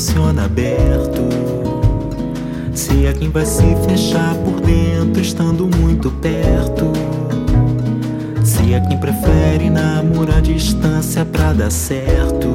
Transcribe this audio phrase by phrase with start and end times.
[0.00, 1.20] funciona aberto.
[2.72, 6.92] Se é quem vai se fechar por dentro, estando muito perto.
[8.44, 12.48] Se é quem prefere namorar à distância pra dar certo.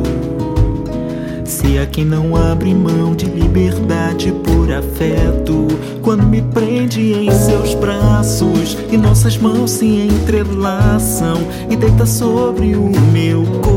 [1.43, 5.67] Se é quem não abre mão de liberdade por afeto.
[6.01, 11.37] Quando me prende em seus braços e nossas mãos se entrelaçam
[11.69, 13.74] e deita sobre o meu corpo.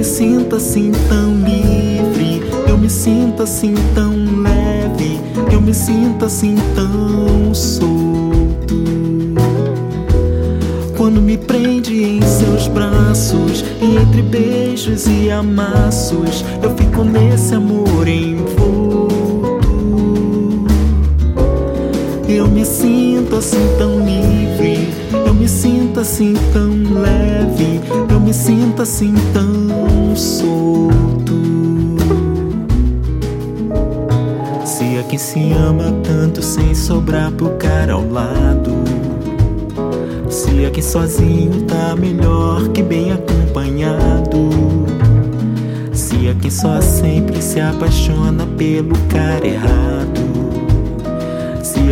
[0.00, 5.20] Me sinto assim tão livre, eu me sinto assim tão leve,
[5.52, 8.82] eu me sinto assim tão solto.
[10.96, 18.08] Quando me prende em seus braços, e entre beijos e amassos, eu fico nesse amor
[18.08, 19.10] envolto.
[22.26, 24.88] Eu me sinto assim tão livre,
[25.26, 26.70] eu me sinto assim tão
[27.02, 29.79] leve, eu me sinto assim tão
[30.16, 31.34] solto.
[34.64, 38.70] Se é quem se ama tanto sem sobrar pro cara ao lado.
[40.28, 44.50] Se é que sozinho tá melhor que bem acompanhado.
[45.92, 50.59] Se é quem só sempre se apaixona pelo cara errado.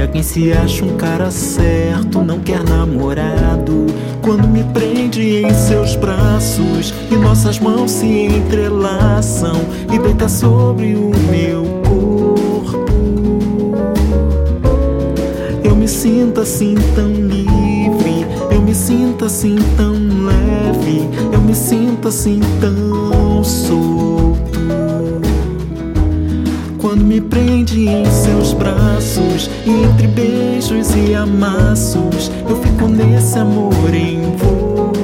[0.00, 3.86] É quem se acha um cara certo, não quer namorado.
[4.22, 9.60] Quando me prende em seus braços e nossas mãos se entrelaçam
[9.92, 12.78] e deita sobre o meu corpo.
[15.64, 22.06] Eu me sinto assim tão livre, eu me sinto assim tão leve, eu me sinto
[22.06, 22.87] assim tão
[27.68, 34.94] prende em seus braços, entre beijos e amassos, eu fico nesse amor envolto.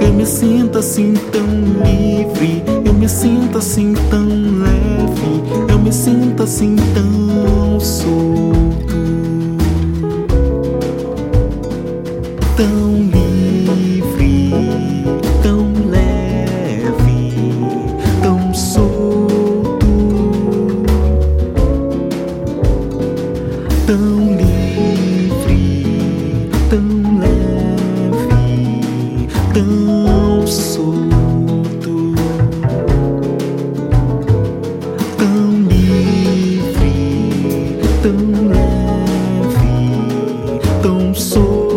[0.00, 1.46] Eu me sinto assim tão
[1.84, 8.94] livre, eu me sinto assim tão leve, eu me sinto assim tão solto,
[12.56, 14.73] tão livre.
[40.84, 41.73] tão solto.